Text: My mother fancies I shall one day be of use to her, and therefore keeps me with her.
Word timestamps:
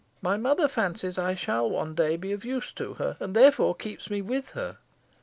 My 0.19 0.35
mother 0.35 0.67
fancies 0.67 1.19
I 1.19 1.35
shall 1.35 1.69
one 1.69 1.93
day 1.93 2.17
be 2.17 2.31
of 2.31 2.43
use 2.43 2.71
to 2.71 2.95
her, 2.95 3.17
and 3.19 3.35
therefore 3.35 3.75
keeps 3.75 4.09
me 4.09 4.19
with 4.19 4.53
her. 4.53 4.79